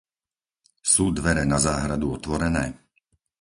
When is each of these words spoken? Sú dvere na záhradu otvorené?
Sú 0.91 1.05
dvere 1.17 1.43
na 1.51 1.59
záhradu 1.67 2.07
otvorené? 2.17 2.65